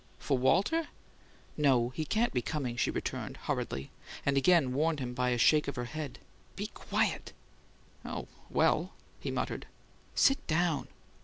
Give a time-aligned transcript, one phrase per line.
[0.17, 0.87] For Walter?"
[1.55, 3.91] "No; he can't be coming," she returned, hurriedly,
[4.25, 6.17] and again warned him by a shake of her head.
[6.55, 7.33] "Be quiet!"
[8.03, 9.67] "Oh, well" he muttered.
[10.15, 10.87] "Sit down!"